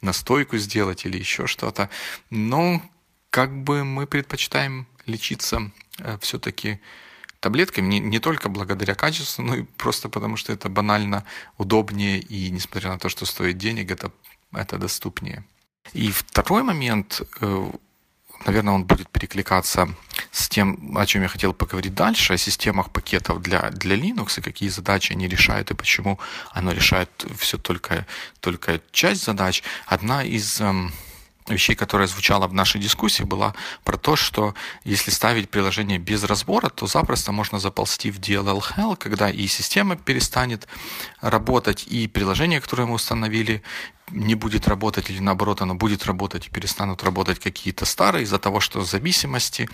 на 0.00 0.12
стойку 0.12 0.58
сделать 0.58 1.06
или 1.06 1.18
еще 1.18 1.46
что-то. 1.46 1.88
Но 2.30 2.82
как 3.30 3.56
бы 3.64 3.84
мы 3.84 4.06
предпочитаем 4.06 4.86
лечиться 5.06 5.70
э, 5.98 6.18
все-таки 6.20 6.80
таблетками, 7.40 7.86
не, 7.86 8.00
не 8.00 8.18
только 8.18 8.48
благодаря 8.48 8.94
качеству, 8.94 9.42
но 9.42 9.54
и 9.56 9.62
просто 9.62 10.08
потому, 10.08 10.36
что 10.36 10.52
это 10.52 10.68
банально 10.68 11.24
удобнее, 11.58 12.18
и 12.18 12.50
несмотря 12.50 12.90
на 12.90 12.98
то, 12.98 13.08
что 13.08 13.26
стоит 13.26 13.58
денег, 13.58 13.90
это, 13.90 14.10
это 14.52 14.78
доступнее. 14.78 15.44
И 15.92 16.10
второй 16.10 16.62
момент, 16.62 17.22
э, 17.40 17.70
наверное, 18.44 18.74
он 18.74 18.84
будет 18.84 19.08
перекликаться 19.10 19.88
с 20.36 20.50
тем, 20.50 20.96
о 20.98 21.06
чем 21.06 21.22
я 21.22 21.28
хотел 21.28 21.54
поговорить 21.54 21.94
дальше, 21.94 22.34
о 22.34 22.36
системах 22.36 22.90
пакетов 22.90 23.40
для, 23.40 23.70
для 23.70 23.96
Linux 23.96 24.38
и 24.38 24.42
какие 24.42 24.68
задачи 24.68 25.12
они 25.12 25.28
решают 25.28 25.70
и 25.70 25.74
почему 25.74 26.18
оно 26.52 26.72
решает 26.72 27.08
все 27.38 27.56
только, 27.56 28.06
только 28.40 28.82
часть 28.92 29.24
задач. 29.24 29.62
Одна 29.86 30.22
из 30.22 30.60
эм, 30.60 30.92
вещей, 31.48 31.74
которая 31.74 32.08
звучала 32.08 32.46
в 32.46 32.54
нашей 32.54 32.80
дискуссии, 32.80 33.22
была 33.22 33.54
про 33.84 33.96
то, 33.96 34.16
что 34.16 34.54
если 34.84 35.10
ставить 35.10 35.50
приложение 35.50 35.98
без 35.98 36.24
разбора, 36.24 36.68
то 36.68 36.86
запросто 36.86 37.32
можно 37.32 37.58
заползти 37.58 38.10
в 38.10 38.18
DLL 38.18 38.62
Hell, 38.76 38.96
когда 38.96 39.30
и 39.30 39.46
система 39.46 39.96
перестанет 39.96 40.66
работать, 41.20 41.86
и 41.86 42.08
приложение, 42.08 42.60
которое 42.60 42.86
мы 42.86 42.94
установили, 42.94 43.62
не 44.10 44.34
будет 44.34 44.68
работать 44.68 45.10
или 45.10 45.18
наоборот 45.18 45.62
оно 45.62 45.74
будет 45.74 46.04
работать 46.06 46.46
и 46.46 46.50
перестанут 46.50 47.02
работать 47.02 47.40
какие-то 47.40 47.84
старые 47.84 48.22
из-за 48.22 48.38
того, 48.38 48.60
что 48.60 48.84
зависимости 48.84 49.68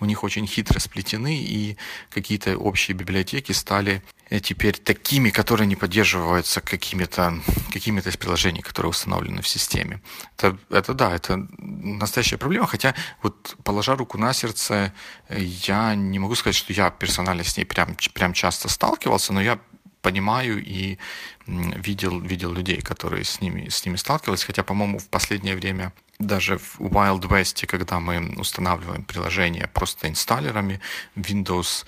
у 0.00 0.04
них 0.04 0.24
очень 0.24 0.46
хитро 0.46 0.78
сплетены 0.78 1.38
и 1.38 1.76
какие-то 2.10 2.58
общие 2.58 2.94
библиотеки 2.94 3.52
стали 3.52 4.02
теперь 4.30 4.76
такими, 4.76 5.30
которые 5.30 5.66
не 5.66 5.76
поддерживаются 5.76 6.60
какими-то 6.60 7.40
какими 7.72 8.00
из 8.00 8.16
приложений, 8.16 8.62
которые 8.62 8.90
установлены 8.90 9.42
в 9.42 9.48
системе. 9.48 10.00
Это, 10.36 10.58
это 10.70 10.94
да, 10.94 11.14
это 11.14 11.46
настоящая 11.58 12.36
проблема, 12.38 12.66
хотя 12.66 12.94
вот 13.22 13.56
положа 13.64 13.96
руку 13.96 14.18
на 14.18 14.32
сердце, 14.32 14.92
э, 15.28 15.40
я 15.40 15.94
не 15.94 16.18
могу 16.18 16.34
сказать, 16.34 16.56
что 16.56 16.72
я 16.72 16.90
персонально 16.90 17.44
с 17.44 17.56
ней 17.56 17.64
прям, 17.64 17.96
прям 18.12 18.32
часто 18.32 18.68
сталкивался, 18.68 19.32
но 19.32 19.40
я 19.40 19.58
понимаю 20.02 20.62
и 20.64 20.98
видел, 21.46 22.20
видел 22.20 22.52
людей, 22.52 22.80
которые 22.80 23.24
с 23.24 23.40
ними, 23.40 23.68
с 23.68 23.84
ними 23.84 23.96
сталкивались, 23.96 24.44
хотя, 24.44 24.62
по-моему, 24.62 24.98
в 24.98 25.08
последнее 25.08 25.56
время 25.56 25.92
даже 26.18 26.58
в 26.58 26.80
Wild 26.80 27.22
West, 27.28 27.66
когда 27.66 28.00
мы 28.00 28.34
устанавливаем 28.36 29.04
приложение 29.04 29.68
просто 29.68 30.08
инсталлерами, 30.08 30.80
Windows 31.16 31.84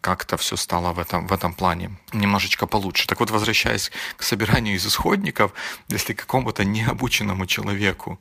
как-то 0.00 0.36
все 0.36 0.56
стало 0.56 0.92
в 0.92 0.98
этом, 0.98 1.26
в 1.26 1.32
этом 1.32 1.54
плане 1.54 1.90
немножечко 2.12 2.66
получше. 2.66 3.06
Так 3.06 3.20
вот, 3.20 3.30
возвращаясь 3.30 3.90
к 4.16 4.22
собиранию 4.22 4.76
из 4.76 4.86
исходников, 4.86 5.52
если 5.88 6.12
какому-то 6.12 6.64
необученному 6.64 7.46
человеку 7.46 8.20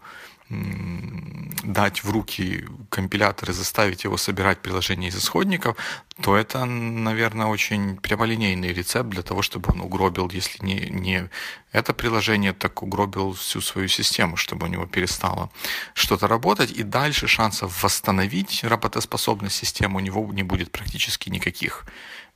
дать 0.50 2.04
в 2.04 2.12
руки 2.12 2.66
компилятор 2.90 3.50
и 3.50 3.54
заставить 3.54 4.04
его 4.04 4.18
собирать 4.18 4.62
приложение 4.62 5.10
из 5.10 5.16
исходников, 5.16 5.78
то 6.22 6.36
это, 6.36 6.66
наверное, 6.66 7.48
очень 7.48 7.98
прямолинейный 7.98 8.74
рецепт 8.74 9.10
для 9.10 9.24
того, 9.24 9.42
чтобы 9.42 9.74
он 9.74 9.82
угробил, 9.82 10.30
если 10.30 10.64
не, 10.64 10.90
не 10.90 11.30
это 11.72 11.94
приложение, 11.94 12.54
так 12.54 12.84
угробил 12.84 13.34
всю 13.34 13.62
свою 13.62 13.88
систему, 13.88 14.36
чтобы 14.36 14.68
у 14.68 14.70
него 14.70 14.86
перестало 14.86 15.50
что-то 15.94 16.28
работать, 16.28 16.72
и 16.72 16.84
дальше 16.84 17.28
шансов 17.28 17.84
восстановить 17.84 18.64
работоспособность 18.64 19.56
системы 19.56 19.98
у 19.98 20.00
него 20.02 20.32
не 20.34 20.44
будет 20.44 20.72
практически 20.72 21.30
никаких 21.30 21.86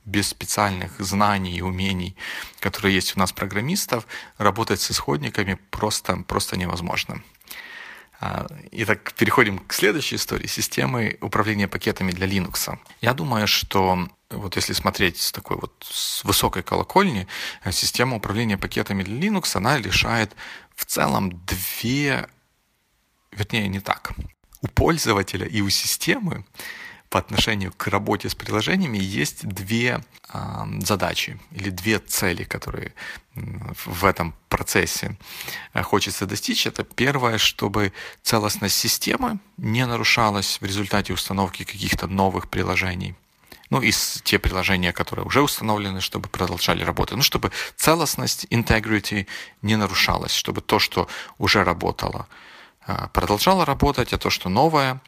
без 0.04 0.28
специальных 0.28 0.98
знаний 0.98 1.58
и 1.58 1.62
умений, 1.62 2.16
которые 2.60 2.94
есть 2.94 3.16
у 3.16 3.20
нас 3.20 3.32
программистов, 3.32 4.06
работать 4.38 4.80
с 4.80 4.90
исходниками 4.90 5.58
просто, 5.70 6.16
просто 6.26 6.56
невозможно. 6.56 7.22
А, 8.20 8.46
итак, 8.72 9.12
переходим 9.12 9.58
к 9.58 9.72
следующей 9.72 10.16
истории. 10.16 10.46
Системы 10.46 11.18
управления 11.20 11.68
пакетами 11.68 12.10
для 12.10 12.26
Linux. 12.26 12.76
Я 13.00 13.14
думаю, 13.14 13.46
что 13.46 14.08
вот 14.30 14.56
если 14.56 14.72
смотреть 14.72 15.20
с 15.20 15.32
такой 15.32 15.56
вот 15.56 15.72
с 15.88 16.24
высокой 16.24 16.62
колокольни, 16.62 17.28
э, 17.64 17.72
система 17.72 18.16
управления 18.16 18.58
пакетами 18.58 19.04
для 19.04 19.16
Linux, 19.16 19.56
она 19.56 19.78
решает 19.78 20.34
в 20.74 20.84
целом 20.84 21.30
две, 21.46 22.28
вернее, 23.30 23.68
не 23.68 23.80
так. 23.80 24.12
У 24.62 24.66
пользователя 24.66 25.46
и 25.46 25.60
у 25.60 25.70
системы 25.70 26.44
по 27.10 27.18
отношению 27.18 27.72
к 27.72 27.86
работе 27.86 28.28
с 28.28 28.34
приложениями 28.34 28.98
есть 28.98 29.46
две 29.46 30.04
э, 30.32 30.64
задачи 30.80 31.38
или 31.52 31.70
две 31.70 31.98
цели, 31.98 32.44
которые 32.44 32.92
в 33.34 34.04
этом 34.04 34.34
процессе 34.48 35.16
э, 35.72 35.82
хочется 35.82 36.26
достичь. 36.26 36.66
Это 36.66 36.84
первое, 36.84 37.38
чтобы 37.38 37.92
целостность 38.22 38.76
системы 38.76 39.38
не 39.56 39.86
нарушалась 39.86 40.60
в 40.60 40.64
результате 40.64 41.12
установки 41.12 41.64
каких-то 41.64 42.06
новых 42.06 42.48
приложений. 42.48 43.14
Ну, 43.70 43.82
и 43.82 43.92
те 44.24 44.38
приложения, 44.38 44.92
которые 44.92 45.26
уже 45.26 45.42
установлены, 45.42 46.00
чтобы 46.00 46.28
продолжали 46.28 46.82
работать. 46.84 47.16
Ну, 47.16 47.22
чтобы 47.22 47.52
целостность, 47.76 48.46
integrity 48.50 49.26
не 49.62 49.76
нарушалась, 49.76 50.32
чтобы 50.32 50.62
то, 50.62 50.78
что 50.78 51.06
уже 51.38 51.64
работало, 51.64 52.26
а, 52.26 52.48
продолжало 53.12 53.64
работать, 53.64 54.12
а 54.12 54.18
то, 54.18 54.30
что 54.30 54.48
новое, 54.48 55.00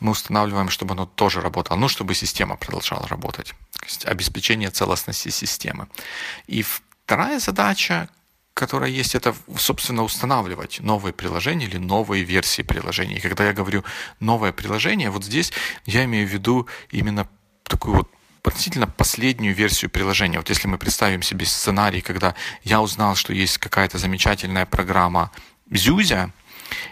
мы 0.00 0.12
устанавливаем, 0.12 0.68
чтобы 0.68 0.94
оно 0.94 1.06
тоже 1.06 1.40
работало, 1.40 1.78
ну, 1.78 1.88
чтобы 1.88 2.14
система 2.14 2.56
продолжала 2.56 3.06
работать. 3.08 3.54
То 3.80 3.86
есть 3.86 4.04
обеспечение 4.06 4.70
целостности 4.70 5.30
системы. 5.30 5.86
И 6.46 6.62
вторая 6.62 7.38
задача, 7.40 8.08
которая 8.54 8.90
есть, 8.90 9.14
это, 9.14 9.34
собственно, 9.56 10.02
устанавливать 10.02 10.80
новые 10.80 11.12
приложения 11.12 11.66
или 11.66 11.78
новые 11.78 12.24
версии 12.24 12.62
приложений. 12.62 13.16
И 13.16 13.20
когда 13.20 13.46
я 13.46 13.52
говорю 13.52 13.84
новое 14.20 14.52
приложение, 14.52 15.10
вот 15.10 15.24
здесь 15.24 15.52
я 15.86 16.04
имею 16.04 16.26
в 16.26 16.32
виду 16.32 16.66
именно 16.90 17.28
такую 17.62 17.96
вот 17.96 18.10
относительно 18.44 18.86
последнюю 18.86 19.54
версию 19.54 19.90
приложения. 19.90 20.38
Вот 20.38 20.48
если 20.48 20.68
мы 20.68 20.78
представим 20.78 21.22
себе 21.22 21.46
сценарий, 21.46 22.00
когда 22.00 22.34
я 22.64 22.80
узнал, 22.80 23.14
что 23.14 23.32
есть 23.32 23.58
какая-то 23.58 23.98
замечательная 23.98 24.66
программа 24.66 25.30
Зюзя, 25.70 26.32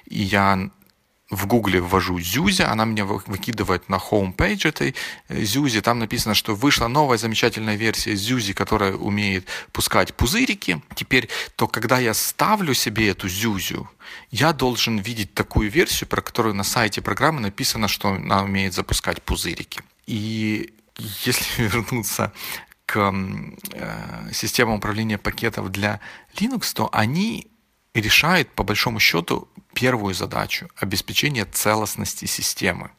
и 0.07 0.23
я 0.23 0.71
в 1.31 1.47
Гугле 1.47 1.81
ввожу 1.81 2.21
Зюзя, 2.21 2.71
она 2.71 2.85
меня 2.85 3.05
выкидывает 3.05 3.89
на 3.89 3.99
home 3.99 4.34
page 4.34 4.69
этой 4.69 4.95
э, 5.29 5.43
Зюзи, 5.43 5.81
там 5.81 5.99
написано, 5.99 6.35
что 6.35 6.55
вышла 6.55 6.87
новая 6.87 7.19
замечательная 7.19 7.75
версия 7.75 8.15
Зюзи, 8.15 8.53
которая 8.53 8.93
умеет 8.95 9.49
пускать 9.73 10.15
пузырики. 10.15 10.81
Теперь, 10.95 11.29
то 11.57 11.67
когда 11.67 11.99
я 11.99 12.15
ставлю 12.15 12.75
себе 12.75 13.09
эту 13.09 13.29
Зюзю, 13.29 13.91
я 14.31 14.53
должен 14.53 14.99
видеть 14.99 15.35
такую 15.35 15.69
версию, 15.69 16.09
про 16.09 16.21
которую 16.21 16.55
на 16.55 16.65
сайте 16.65 17.03
программы 17.03 17.41
написано, 17.41 17.89
что 17.89 18.11
она 18.11 18.43
умеет 18.45 18.75
запускать 18.75 19.21
пузырики. 19.23 19.81
И 20.07 20.73
если 21.25 21.63
вернуться 21.65 22.33
к 22.87 23.13
э, 23.73 24.33
системам 24.33 24.77
управления 24.77 25.19
пакетов 25.19 25.73
для 25.73 25.99
Linux, 26.37 26.73
то 26.73 26.89
они 26.93 27.49
решает, 28.01 28.51
по 28.51 28.63
большому 28.63 29.01
счету, 29.01 29.49
первую 29.75 30.15
задачу– 30.15 30.69
обеспечение 30.77 31.45
целостности 31.45 32.25
системы. 32.27 32.91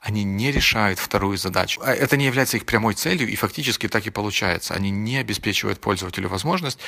Они 0.00 0.24
не 0.24 0.50
решают 0.50 0.98
вторую 0.98 1.38
задачу. 1.38 1.80
А 1.84 1.92
это 1.92 2.16
не 2.16 2.26
является 2.26 2.56
их 2.56 2.66
прямой 2.66 2.94
целью, 2.94 3.28
и 3.28 3.36
фактически 3.36 3.88
так 3.88 4.06
и 4.06 4.10
получается. 4.10 4.74
Они 4.74 4.90
не 4.90 5.18
обеспечивают 5.18 5.80
пользователю 5.80 6.28
возможность 6.28 6.78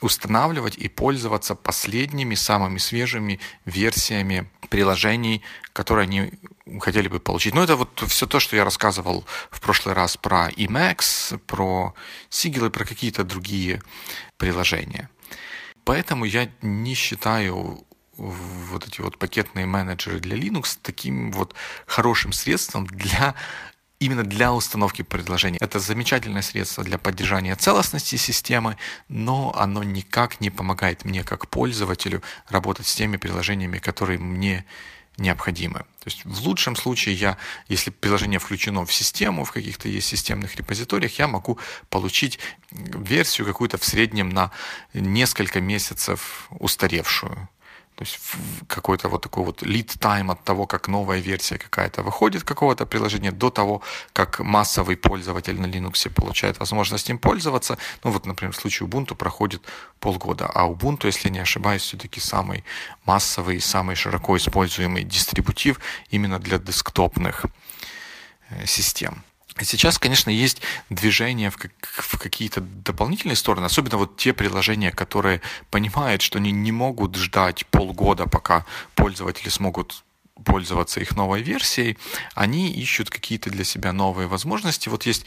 устанавливать 0.00 0.76
и 0.76 0.88
пользоваться 0.88 1.54
последними, 1.54 2.34
самыми 2.34 2.78
свежими 2.78 3.40
версиями 3.64 4.48
приложений, 4.68 5.42
которые 5.72 6.04
они 6.04 6.32
хотели 6.80 7.08
бы 7.08 7.20
получить. 7.20 7.54
Ну, 7.54 7.62
это 7.62 7.76
вот 7.76 8.02
все 8.06 8.26
то, 8.26 8.40
что 8.40 8.56
я 8.56 8.64
рассказывал 8.64 9.24
в 9.50 9.60
прошлый 9.60 9.94
раз 9.94 10.16
про 10.16 10.50
Emacs, 10.50 11.38
про 11.46 11.94
Sigil 12.30 12.66
и 12.66 12.70
про 12.70 12.84
какие-то 12.84 13.24
другие 13.24 13.82
приложения. 14.36 15.08
Поэтому 15.86 16.24
я 16.24 16.50
не 16.62 16.94
считаю 16.94 17.86
вот 18.16 18.88
эти 18.88 19.00
вот 19.00 19.18
пакетные 19.18 19.66
менеджеры 19.66 20.18
для 20.18 20.36
Linux 20.36 20.78
таким 20.82 21.30
вот 21.30 21.54
хорошим 21.86 22.32
средством 22.32 22.88
для 22.88 23.36
именно 24.00 24.24
для 24.24 24.52
установки 24.52 25.02
предложений. 25.02 25.58
Это 25.60 25.78
замечательное 25.78 26.42
средство 26.42 26.82
для 26.82 26.98
поддержания 26.98 27.54
целостности 27.54 28.16
системы, 28.16 28.76
но 29.08 29.54
оно 29.56 29.84
никак 29.84 30.40
не 30.40 30.50
помогает 30.50 31.04
мне 31.04 31.22
как 31.22 31.48
пользователю 31.48 32.20
работать 32.48 32.88
с 32.88 32.94
теми 32.96 33.16
приложениями, 33.16 33.78
которые 33.78 34.18
мне 34.18 34.66
необходимы. 35.18 35.80
То 36.00 36.06
есть 36.06 36.24
в 36.24 36.46
лучшем 36.46 36.76
случае 36.76 37.14
я, 37.14 37.36
если 37.68 37.90
приложение 37.90 38.38
включено 38.38 38.84
в 38.84 38.92
систему, 38.92 39.44
в 39.44 39.52
каких-то 39.52 39.88
есть 39.88 40.06
системных 40.06 40.56
репозиториях, 40.56 41.18
я 41.18 41.26
могу 41.26 41.58
получить 41.88 42.38
версию 42.70 43.46
какую-то 43.46 43.78
в 43.78 43.84
среднем 43.84 44.28
на 44.28 44.50
несколько 44.94 45.60
месяцев 45.60 46.48
устаревшую. 46.50 47.48
То 47.96 48.04
есть 48.04 48.18
какой-то 48.68 49.08
вот 49.08 49.22
такой 49.22 49.42
вот 49.44 49.62
lead 49.62 49.98
time 49.98 50.30
от 50.30 50.44
того, 50.44 50.66
как 50.66 50.88
новая 50.88 51.18
версия 51.18 51.56
какая-то 51.56 52.02
выходит 52.02 52.44
какого-то 52.44 52.84
приложения, 52.84 53.32
до 53.32 53.48
того, 53.48 53.80
как 54.12 54.40
массовый 54.40 54.96
пользователь 54.96 55.58
на 55.58 55.64
Linux 55.66 56.10
получает 56.10 56.60
возможность 56.60 57.08
им 57.08 57.18
пользоваться. 57.18 57.78
Ну 58.04 58.10
вот, 58.10 58.26
например, 58.26 58.52
в 58.52 58.56
случае 58.56 58.86
Ubuntu 58.86 59.14
проходит 59.14 59.62
полгода, 59.98 60.46
а 60.54 60.66
Ubuntu, 60.68 61.06
если 61.06 61.30
не 61.30 61.38
ошибаюсь, 61.38 61.82
все-таки 61.82 62.20
самый 62.20 62.64
массовый, 63.06 63.60
самый 63.60 63.96
широко 63.96 64.36
используемый 64.36 65.02
дистрибутив 65.04 65.80
именно 66.10 66.38
для 66.38 66.58
десктопных 66.58 67.46
э, 68.50 68.66
систем. 68.66 69.22
Сейчас, 69.62 69.98
конечно, 69.98 70.30
есть 70.30 70.60
движение 70.90 71.50
в, 71.50 71.56
как, 71.56 71.72
в 71.80 72.18
какие-то 72.18 72.60
дополнительные 72.60 73.36
стороны, 73.36 73.66
особенно 73.66 73.96
вот 73.96 74.16
те 74.16 74.32
приложения, 74.32 74.90
которые 74.90 75.40
понимают, 75.70 76.22
что 76.22 76.38
они 76.38 76.52
не 76.52 76.72
могут 76.72 77.16
ждать 77.16 77.66
полгода, 77.66 78.26
пока 78.26 78.66
пользователи 78.94 79.48
смогут 79.48 80.04
пользоваться 80.44 81.00
их 81.00 81.16
новой 81.16 81.42
версией, 81.42 81.96
они 82.34 82.70
ищут 82.70 83.10
какие-то 83.10 83.50
для 83.50 83.64
себя 83.64 83.92
новые 83.92 84.28
возможности. 84.28 84.88
Вот 84.88 85.06
есть, 85.06 85.24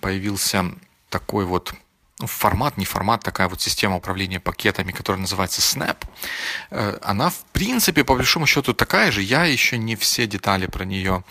появился 0.00 0.72
такой 1.10 1.44
вот 1.44 1.74
ну, 2.22 2.28
формат, 2.28 2.76
не 2.76 2.84
формат, 2.84 3.24
такая 3.24 3.48
вот 3.48 3.60
система 3.60 3.96
управления 3.96 4.38
пакетами, 4.38 4.92
которая 4.92 5.20
называется 5.20 5.60
Snap. 5.60 5.96
Э, 6.70 6.98
она, 7.02 7.30
в 7.30 7.44
принципе, 7.52 8.04
по 8.04 8.14
большому 8.14 8.46
счету 8.46 8.74
такая 8.74 9.10
же. 9.10 9.22
Я 9.22 9.44
еще 9.44 9.76
не 9.76 9.96
все 9.96 10.26
детали 10.28 10.66
про 10.66 10.84
нее 10.84 11.24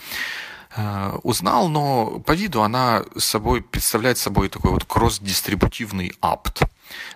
Э, 0.74 1.18
узнал, 1.22 1.68
но 1.68 2.20
по 2.20 2.32
виду 2.32 2.62
она 2.62 3.04
собой 3.18 3.60
представляет 3.62 4.16
собой 4.16 4.48
такой 4.48 4.70
вот 4.70 4.84
кросс-дистрибутивный 4.84 6.12
апт. 6.20 6.60
То 6.60 6.68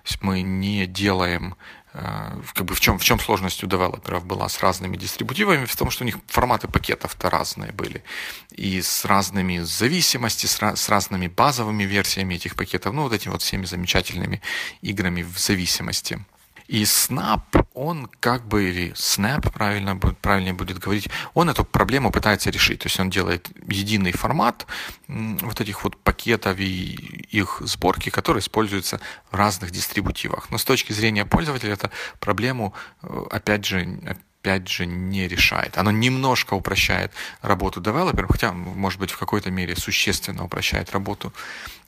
есть 0.05 0.23
мы 0.23 0.43
не 0.43 0.87
делаем 0.87 1.57
э, 1.95 2.39
как 2.53 2.67
бы 2.67 2.75
в 2.75 2.81
чем, 2.81 2.99
в 2.99 3.05
чем 3.05 3.19
сложность 3.19 3.65
у 3.65 3.67
девелоперов 3.67 4.27
была 4.27 4.51
с 4.51 4.61
разными 4.61 4.99
дистрибутивами, 4.99 5.65
в 5.65 5.75
том, 5.75 5.91
что 5.91 6.05
у 6.05 6.07
них 6.07 6.19
форматы 6.27 6.69
пакетов-то 6.69 7.31
разные 7.31 7.73
были. 7.73 8.05
И 8.51 8.83
с 8.83 9.07
разными 9.07 9.61
зависимостями, 9.61 10.75
с, 10.75 10.83
с 10.83 10.89
разными 10.91 11.29
базовыми 11.29 11.85
версиями 11.85 12.35
этих 12.35 12.57
пакетов, 12.57 12.93
ну, 12.93 13.05
вот 13.05 13.15
этими 13.15 13.33
вот 13.33 13.41
всеми 13.41 13.65
замечательными 13.65 14.43
играми 14.83 15.23
в 15.23 15.39
зависимости. 15.39 16.23
И 16.69 16.83
Snap 16.83 17.67
он 17.75 18.09
как 18.21 18.47
бы, 18.49 18.71
или 18.71 18.93
Snap, 18.93 19.53
правильно, 19.53 19.97
правильнее 19.97 20.55
будет 20.55 20.79
говорить, 20.79 21.09
он 21.35 21.51
эту 21.51 21.65
проблему 21.65 22.11
пытается 22.11 22.51
решить. 22.51 22.81
То 22.81 22.87
есть 22.87 22.99
он 22.99 23.11
делает 23.11 23.51
единый 23.69 24.13
формат 24.13 24.67
вот 25.09 25.61
этих 25.61 25.85
вот 25.85 25.97
пакетов 26.03 26.59
и 26.59 26.95
их 27.31 27.61
сборки, 27.61 28.11
которые 28.11 28.41
используются 28.41 29.01
в 29.31 29.35
разных 29.35 29.71
дистрибутивах. 29.71 30.51
Но 30.51 30.59
с 30.59 30.65
точки 30.65 30.93
зрения 30.93 31.27
пользователя 31.27 31.75
это 31.75 31.91
проблему, 32.19 32.73
э, 33.03 33.25
опять 33.31 33.67
же, 33.67 33.99
опять 34.47 34.69
же, 34.69 34.87
не 34.87 35.27
решает. 35.27 35.77
Оно 35.77 35.91
немножко 35.91 36.55
упрощает 36.55 37.13
работу 37.43 37.81
девелоперам, 37.81 38.29
хотя, 38.29 38.53
может 38.53 39.01
быть, 39.01 39.11
в 39.11 39.19
какой-то 39.19 39.51
мере 39.51 39.75
существенно 39.75 40.45
упрощает 40.45 40.93
работу 40.93 41.33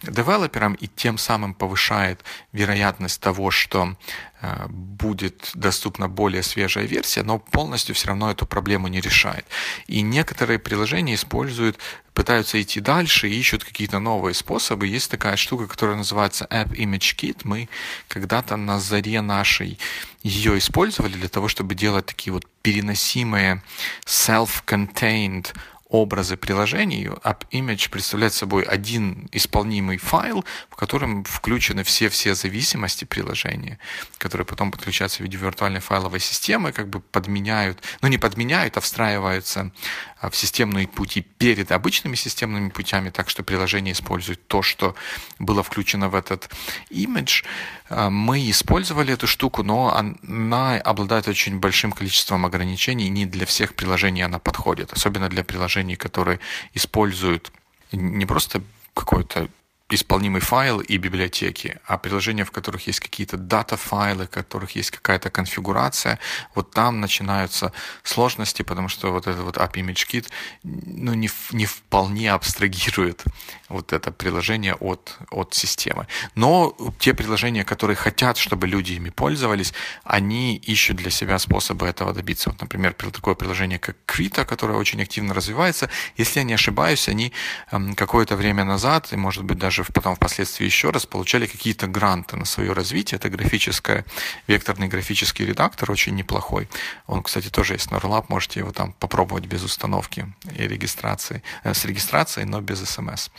девелоперам 0.02 0.74
и 0.74 0.86
тем 0.86 1.18
самым 1.18 1.54
повышает 1.54 2.22
вероятность 2.52 3.20
того, 3.20 3.50
что 3.50 3.96
э, 4.40 4.66
будет 4.68 5.50
доступна 5.54 6.08
более 6.08 6.42
свежая 6.42 6.84
версия, 6.84 7.22
но 7.22 7.38
полностью 7.38 7.94
все 7.94 8.08
равно 8.08 8.30
эту 8.30 8.46
проблему 8.46 8.88
не 8.88 9.00
решает. 9.00 9.44
И 9.86 10.02
некоторые 10.02 10.58
приложения 10.58 11.14
используют, 11.14 11.78
пытаются 12.14 12.60
идти 12.60 12.80
дальше 12.80 13.28
и 13.28 13.38
ищут 13.38 13.64
какие-то 13.64 13.98
новые 13.98 14.34
способы. 14.34 14.86
Есть 14.86 15.10
такая 15.10 15.36
штука, 15.36 15.66
которая 15.66 15.96
называется 15.96 16.46
App 16.50 16.70
Image 16.70 17.16
Kit. 17.16 17.40
Мы 17.44 17.68
когда-то 18.08 18.56
на 18.56 18.80
заре 18.80 19.20
нашей 19.20 19.78
ее 20.22 20.58
использовали 20.58 21.12
для 21.12 21.28
того, 21.28 21.48
чтобы 21.48 21.74
делать 21.74 22.06
такие 22.06 22.32
вот 22.32 22.44
переносимые 22.62 23.62
self-contained 24.04 25.54
образы 25.88 26.36
приложений, 26.36 27.10
AppImage 27.24 27.90
представляет 27.90 28.34
собой 28.34 28.62
один 28.62 29.28
исполнимый 29.32 29.96
файл, 29.96 30.44
в 30.68 30.76
котором 30.76 31.24
включены 31.24 31.82
все-все 31.82 32.34
зависимости 32.34 33.04
приложения, 33.04 33.78
которые 34.18 34.44
потом 34.44 34.70
подключаются 34.70 35.18
в 35.18 35.20
виде 35.20 35.38
виртуальной 35.38 35.80
файловой 35.80 36.20
системы, 36.20 36.72
как 36.72 36.88
бы 36.88 37.00
подменяют, 37.00 37.82
ну 38.02 38.08
не 38.08 38.18
подменяют, 38.18 38.76
а 38.76 38.80
встраиваются 38.80 39.72
а, 40.20 40.30
в 40.30 40.36
системные 40.36 40.86
пути 40.86 41.22
перед 41.22 41.72
обычными 41.72 42.16
системными 42.16 42.68
путями, 42.68 43.10
так 43.10 43.30
что 43.30 43.42
приложение 43.42 43.92
использует 43.92 44.46
то, 44.46 44.62
что 44.62 44.94
было 45.38 45.62
включено 45.62 46.08
в 46.08 46.14
этот 46.14 46.50
image. 46.90 47.44
А, 47.88 48.10
мы 48.10 48.50
использовали 48.50 49.14
эту 49.14 49.26
штуку, 49.26 49.62
но 49.62 49.94
она 49.96 50.76
обладает 50.76 51.28
очень 51.28 51.58
большим 51.58 51.92
количеством 51.92 52.44
ограничений, 52.44 53.06
и 53.06 53.10
не 53.10 53.24
для 53.24 53.46
всех 53.46 53.74
приложений 53.74 54.22
она 54.22 54.38
подходит, 54.38 54.92
особенно 54.92 55.28
для 55.28 55.44
приложений, 55.44 55.77
которые 55.96 56.40
используют 56.74 57.52
не 57.92 58.26
просто 58.26 58.62
какой-то 58.94 59.48
исполнимый 59.90 60.40
файл 60.40 60.80
и 60.80 60.98
библиотеки, 60.98 61.78
а 61.86 61.96
приложения, 61.96 62.44
в 62.44 62.50
которых 62.50 62.86
есть 62.86 63.00
какие-то 63.00 63.36
дата-файлы, 63.36 64.26
в 64.26 64.30
которых 64.30 64.76
есть 64.76 64.90
какая-то 64.90 65.30
конфигурация, 65.30 66.18
вот 66.54 66.70
там 66.72 67.00
начинаются 67.00 67.72
сложности, 68.02 68.62
потому 68.62 68.88
что 68.88 69.12
вот 69.12 69.26
этот 69.26 69.42
вот 69.42 69.56
App 69.56 69.72
Image 69.72 70.06
Kit 70.06 70.26
ну, 70.62 71.14
не, 71.14 71.30
не 71.52 71.66
вполне 71.66 72.32
абстрагирует 72.32 73.24
вот 73.68 73.92
это 73.92 74.12
приложение 74.12 74.74
от, 74.74 75.16
от 75.30 75.54
системы. 75.54 76.06
Но 76.34 76.76
те 76.98 77.14
приложения, 77.14 77.64
которые 77.64 77.96
хотят, 77.96 78.36
чтобы 78.36 78.66
люди 78.66 78.92
ими 78.92 79.10
пользовались, 79.10 79.72
они 80.04 80.56
ищут 80.56 80.96
для 80.96 81.10
себя 81.10 81.38
способы 81.38 81.86
этого 81.86 82.12
добиться. 82.12 82.50
Вот, 82.50 82.60
например, 82.60 82.92
такое 82.92 83.34
приложение, 83.34 83.78
как 83.78 83.96
Krita, 84.06 84.44
которое 84.44 84.74
очень 84.78 85.00
активно 85.02 85.34
развивается, 85.34 85.88
если 86.16 86.40
я 86.40 86.44
не 86.44 86.54
ошибаюсь, 86.54 87.08
они 87.08 87.32
эм, 87.72 87.94
какое-то 87.94 88.36
время 88.36 88.64
назад, 88.64 89.12
и, 89.12 89.16
может 89.16 89.44
быть, 89.44 89.58
даже 89.58 89.77
даже 89.78 89.92
потом 89.92 90.16
впоследствии 90.16 90.64
еще 90.66 90.90
раз 90.90 91.06
получали 91.06 91.46
какие-то 91.46 91.86
гранты 91.86 92.36
на 92.36 92.44
свое 92.44 92.72
развитие. 92.72 93.16
Это 93.16 93.30
графическое, 93.30 94.04
векторный 94.46 94.88
графический 94.88 95.46
редактор, 95.46 95.90
очень 95.90 96.14
неплохой. 96.14 96.68
Он, 97.06 97.22
кстати, 97.22 97.48
тоже 97.48 97.74
есть 97.74 97.90
на 97.90 98.00
можете 98.28 98.60
его 98.60 98.72
там 98.72 98.92
попробовать 98.92 99.46
без 99.46 99.62
установки 99.62 100.26
и 100.56 100.68
регистрации, 100.68 101.42
э, 101.64 101.74
с 101.74 101.84
регистрацией, 101.84 102.46
но 102.46 102.60
без 102.60 102.80
смс. 102.80 103.30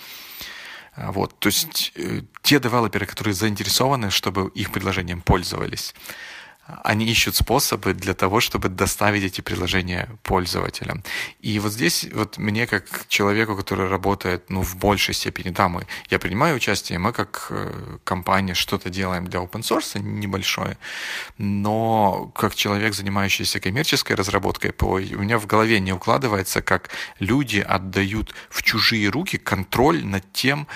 А, 0.96 1.12
вот, 1.12 1.38
то 1.39 1.48
есть 1.48 1.91
э, 1.96 2.22
те 2.41 2.60
девелоперы, 2.60 3.05
которые 3.05 3.34
заинтересованы, 3.34 4.10
чтобы 4.10 4.50
их 4.55 4.72
предложением 4.72 5.22
пользовались, 5.22 5.93
они 6.83 7.05
ищут 7.05 7.35
способы 7.35 7.93
для 7.93 8.13
того, 8.13 8.39
чтобы 8.39 8.69
доставить 8.69 9.23
эти 9.23 9.41
приложения 9.41 10.09
пользователям. 10.23 11.03
И 11.41 11.59
вот 11.59 11.71
здесь 11.71 12.07
вот 12.13 12.38
мне 12.38 12.67
как 12.67 13.05
человеку, 13.07 13.55
который 13.55 13.88
работает 13.88 14.49
ну, 14.49 14.61
в 14.61 14.75
большей 14.75 15.13
степени, 15.13 15.49
да, 15.49 15.69
мы, 15.69 15.85
я 16.09 16.19
принимаю 16.19 16.55
участие, 16.55 16.99
мы 16.99 17.13
как 17.13 17.47
э, 17.49 17.97
компания 18.03 18.53
что-то 18.53 18.89
делаем 18.89 19.27
для 19.27 19.39
open 19.39 19.61
source 19.61 19.99
небольшое, 19.99 20.77
но 21.38 22.31
как 22.35 22.55
человек, 22.55 22.93
занимающийся 22.93 23.59
коммерческой 23.59 24.13
разработкой 24.15 24.71
ПО, 24.71 24.95
у 24.95 24.99
меня 24.99 25.39
в 25.39 25.47
голове 25.47 25.79
не 25.79 25.93
укладывается, 25.93 26.61
как 26.61 26.89
люди 27.20 27.59
отдают 27.59 28.33
в 28.50 28.63
чужие 28.63 29.09
руки 29.09 29.37
контроль 29.37 30.05
над 30.05 30.31
тем, 30.33 30.67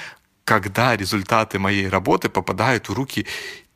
когда 0.46 0.96
результаты 0.96 1.60
моей 1.60 1.88
работы 1.88 2.30
попадают 2.30 2.90
в 2.90 2.94
руки 2.94 3.26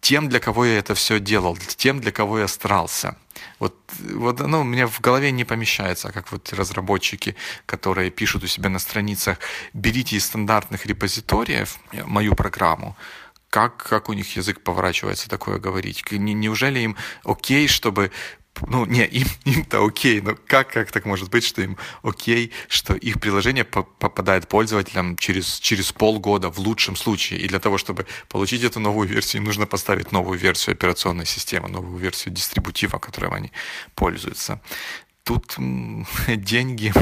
тем, 0.01 0.29
для 0.29 0.39
кого 0.39 0.65
я 0.65 0.77
это 0.77 0.93
все 0.93 1.19
делал, 1.19 1.57
тем, 1.75 1.99
для 1.99 2.11
кого 2.11 2.39
я 2.39 2.47
старался. 2.47 3.15
Вот, 3.59 3.75
вот 3.99 4.41
оно 4.41 4.61
у 4.61 4.63
меня 4.63 4.87
в 4.87 5.01
голове 5.01 5.31
не 5.31 5.45
помещается, 5.45 6.11
как 6.11 6.31
вот 6.31 6.53
разработчики, 6.53 7.35
которые 7.65 8.09
пишут 8.09 8.43
у 8.43 8.47
себя 8.47 8.69
на 8.69 8.79
страницах, 8.79 9.37
берите 9.73 10.15
из 10.15 10.25
стандартных 10.25 10.85
репозиториев 10.85 11.77
мою 12.05 12.35
программу, 12.35 12.95
как, 13.49 13.77
как 13.77 14.09
у 14.09 14.13
них 14.13 14.35
язык 14.35 14.61
поворачивается 14.61 15.29
такое 15.29 15.57
говорить? 15.57 16.03
Неужели 16.11 16.79
им 16.79 16.97
окей, 17.23 17.67
чтобы 17.67 18.11
ну, 18.65 18.85
не, 18.85 19.05
им, 19.05 19.27
им-то 19.45 19.85
окей, 19.85 20.21
но 20.21 20.35
как, 20.47 20.71
как 20.71 20.91
так 20.91 21.05
может 21.05 21.29
быть, 21.29 21.43
что 21.43 21.61
им 21.61 21.77
окей, 22.03 22.51
что 22.67 22.93
их 22.93 23.19
приложение 23.19 23.63
по 23.63 23.83
попадает 23.83 24.47
пользователям 24.47 25.17
через, 25.17 25.59
через 25.59 25.91
полгода 25.91 26.49
в 26.49 26.59
лучшем 26.59 26.95
случае, 26.95 27.39
и 27.39 27.47
для 27.47 27.59
того, 27.59 27.77
чтобы 27.77 28.05
получить 28.29 28.63
эту 28.63 28.79
новую 28.79 29.07
версию, 29.07 29.41
им 29.41 29.45
нужно 29.45 29.65
поставить 29.65 30.11
новую 30.11 30.39
версию 30.39 30.73
операционной 30.73 31.25
системы, 31.25 31.69
новую 31.69 31.97
версию 31.97 32.33
дистрибутива, 32.33 32.97
которым 32.99 33.33
они 33.33 33.51
пользуются. 33.95 34.61
Тут 35.23 35.55
деньги, 36.27 36.93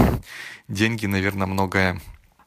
деньги, 0.67 1.05
наверное, 1.05 1.47
многое 1.47 2.01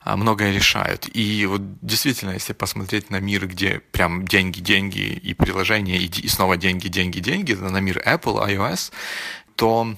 многое 0.04 0.52
решают. 0.52 1.08
И 1.12 1.46
вот 1.46 1.62
действительно, 1.80 2.30
если 2.30 2.52
посмотреть 2.52 3.10
на 3.10 3.20
мир, 3.20 3.46
где 3.46 3.80
прям 3.80 4.26
деньги, 4.26 4.60
деньги 4.60 5.00
и 5.00 5.34
приложения, 5.34 5.98
и, 5.98 6.28
снова 6.28 6.56
деньги, 6.56 6.88
деньги, 6.88 7.18
деньги, 7.20 7.52
на 7.52 7.80
мир 7.80 8.02
Apple, 8.06 8.48
iOS, 8.48 8.92
то 9.56 9.94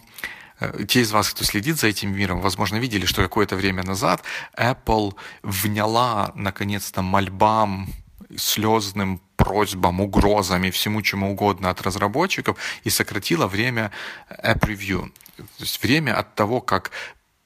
э, 0.59 0.85
те 0.89 1.01
из 1.01 1.13
вас, 1.13 1.31
кто 1.31 1.45
следит 1.45 1.79
за 1.79 1.89
этим 1.89 2.17
миром, 2.17 2.41
возможно, 2.41 2.77
видели, 2.77 3.05
что 3.05 3.23
какое-то 3.23 3.57
время 3.57 3.83
назад 3.85 4.23
Apple 4.57 5.15
вняла, 5.43 6.33
наконец-то, 6.35 7.03
мольбам, 7.03 7.89
слезным 8.37 9.21
просьбам, 9.37 10.01
угрозам 10.01 10.65
и 10.65 10.71
всему 10.71 11.03
чему 11.03 11.33
угодно 11.33 11.71
от 11.71 11.83
разработчиков 11.83 12.57
и 12.85 12.91
сократила 12.91 13.47
время 13.47 13.91
App 14.29 14.61
Review. 14.61 15.11
То 15.37 15.45
есть 15.65 15.83
время 15.83 16.19
от 16.19 16.35
того, 16.35 16.61
как 16.61 16.91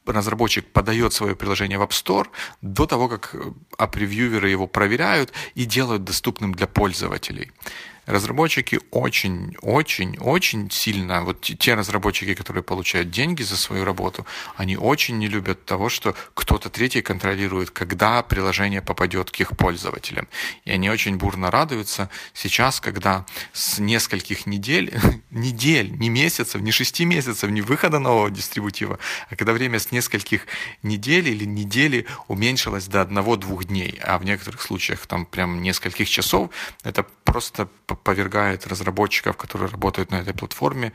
разработчик 0.07 0.67
подает 0.73 1.13
свое 1.13 1.35
приложение 1.35 1.79
в 1.79 1.83
App 1.83 1.91
Store 1.91 2.27
до 2.63 2.87
того, 2.87 3.09
как 3.09 3.35
апревьюверы 3.79 4.51
его 4.51 4.67
проверяют 4.67 5.33
и 5.55 5.65
делают 5.65 6.05
доступным 6.05 6.55
для 6.55 6.67
пользователей 6.67 7.53
разработчики 8.07 8.81
очень, 8.91 9.57
очень, 9.61 10.19
очень 10.19 10.71
сильно, 10.71 11.23
вот 11.23 11.41
те 11.41 11.75
разработчики, 11.75 12.35
которые 12.35 12.63
получают 12.63 13.11
деньги 13.11 13.43
за 13.43 13.57
свою 13.57 13.85
работу, 13.85 14.27
они 14.57 14.77
очень 14.77 15.19
не 15.19 15.29
любят 15.29 15.65
того, 15.65 15.89
что 15.89 16.15
кто-то 16.35 16.71
третий 16.71 17.03
контролирует, 17.03 17.71
когда 17.71 18.23
приложение 18.23 18.83
попадет 18.83 19.31
к 19.31 19.41
их 19.41 19.57
пользователям. 19.57 20.29
И 20.65 20.71
они 20.71 20.91
очень 20.91 21.17
бурно 21.17 21.51
радуются 21.51 22.11
сейчас, 22.33 22.81
когда 22.81 23.27
с 23.53 23.79
нескольких 23.79 24.47
недель, 24.47 24.93
недель, 25.31 25.91
не 25.99 26.09
месяцев, 26.09 26.61
не 26.61 26.73
шести 26.73 27.05
месяцев, 27.05 27.51
не 27.51 27.63
выхода 27.63 27.99
нового 27.99 28.31
дистрибутива, 28.31 28.99
а 29.31 29.37
когда 29.37 29.53
время 29.53 29.79
с 29.79 29.93
нескольких 29.93 30.47
недель 30.83 31.29
или 31.29 31.45
недели 31.45 32.07
уменьшилось 32.29 32.87
до 32.87 33.01
одного-двух 33.01 33.65
дней, 33.65 33.99
а 34.03 34.19
в 34.19 34.25
некоторых 34.25 34.63
случаях 34.63 35.07
там 35.07 35.27
прям 35.27 35.63
нескольких 35.63 36.09
часов, 36.09 36.51
это 36.83 37.05
просто 37.25 37.69
повергает 37.97 38.67
разработчиков, 38.67 39.37
которые 39.37 39.69
работают 39.71 40.11
на 40.11 40.17
этой 40.17 40.35
платформе, 40.35 40.93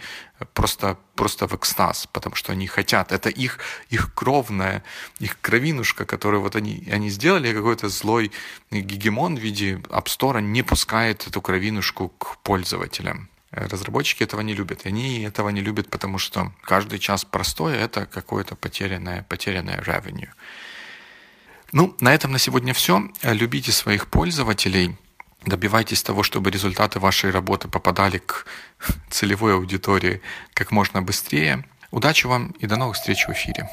просто, 0.54 0.98
просто 1.16 1.48
в 1.48 1.54
экстаз, 1.54 2.08
потому 2.12 2.36
что 2.36 2.52
они 2.52 2.68
хотят. 2.68 3.12
Это 3.12 3.30
их, 3.30 3.60
их 3.90 4.14
кровная, 4.14 4.84
их 5.20 5.40
кровинушка, 5.42 6.06
которую 6.06 6.42
вот 6.42 6.56
они, 6.56 6.88
они 6.92 7.10
сделали, 7.10 7.54
какой-то 7.54 7.90
злой 7.90 8.32
гегемон 8.72 9.36
в 9.36 9.40
виде 9.40 9.76
App 9.90 10.06
Store 10.06 10.42
не 10.42 10.64
пускает 10.64 11.28
эту 11.28 11.42
кровинушку 11.42 12.10
к 12.10 12.38
пользователям. 12.38 13.30
Разработчики 13.52 14.24
этого 14.24 14.42
не 14.42 14.54
любят. 14.54 14.86
Они 14.86 15.22
этого 15.24 15.50
не 15.50 15.62
любят, 15.62 15.90
потому 15.90 16.20
что 16.20 16.52
каждый 16.62 17.00
час 17.00 17.26
простой— 17.26 17.78
это 17.78 18.06
какое-то 18.06 18.56
потерянное, 18.56 19.24
потерянное 19.24 19.82
revenue. 19.82 20.30
Ну, 21.72 21.96
на 22.00 22.14
этом 22.14 22.32
на 22.32 22.40
сегодня 22.40 22.74
все. 22.74 23.10
Любите 23.24 23.72
своих 23.72 24.08
пользователей— 24.08 24.96
Добивайтесь 25.46 26.04
того, 26.04 26.24
чтобы 26.24 26.52
результаты 26.52 27.00
вашей 27.00 27.32
работы 27.32 27.68
попадали 27.68 28.18
к 28.18 28.46
целевой 29.10 29.56
аудитории 29.56 30.22
как 30.54 30.72
можно 30.72 31.02
быстрее. 31.02 31.66
Удачи 31.92 32.28
вам 32.28 32.52
и 32.60 32.68
до 32.68 32.76
новых 32.76 32.96
встреч 32.96 33.26
в 33.28 33.32
эфире. 33.32 33.70